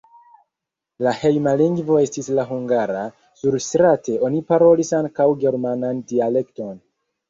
La 1.07 1.11
hejma 1.23 1.53
lingvo 1.59 1.99
estis 2.07 2.31
la 2.41 2.47
hungara, 2.53 3.05
surstrate 3.43 4.19
oni 4.33 4.45
parolis 4.53 4.95
ankaŭ 5.05 5.33
germanan 5.49 6.07
dialekton. 6.13 6.79